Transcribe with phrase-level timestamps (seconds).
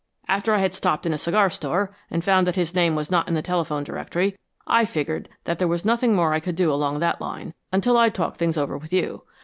[0.27, 3.27] After I had stopped in a cigar store, and found that his name was not
[3.27, 4.35] in the telephone directory,
[4.65, 8.15] I figured that there was nothing more I could do along that line until I'd
[8.15, 9.21] talked things over with you.